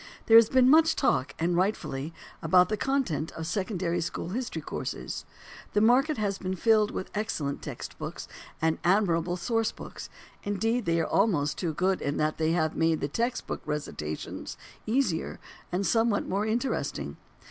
There 0.25 0.35
has 0.37 0.49
been 0.49 0.67
much 0.67 0.95
talk, 0.95 1.35
and 1.37 1.55
rightfully, 1.55 2.11
about 2.41 2.69
the 2.69 2.75
content 2.75 3.31
of 3.33 3.45
secondary 3.45 4.01
school 4.01 4.29
history 4.29 4.63
courses. 4.63 5.25
The 5.73 5.79
market 5.81 6.17
has 6.17 6.39
been 6.39 6.55
filled 6.55 6.89
with 6.89 7.11
excellent 7.13 7.61
text 7.61 7.99
books 7.99 8.27
and 8.59 8.79
admirable 8.83 9.37
source 9.37 9.71
books 9.71 10.09
indeed 10.41 10.85
they 10.85 10.99
are 10.99 11.05
almost 11.05 11.59
too 11.59 11.75
good 11.75 12.01
in 12.01 12.17
that 12.17 12.39
they 12.39 12.53
have 12.53 12.75
made 12.75 13.07
text 13.13 13.45
book 13.45 13.61
recitations 13.63 14.57
easier 14.87 15.39
and 15.71 15.85
somewhat 15.85 16.27
more 16.27 16.47
interesting. 16.47 17.17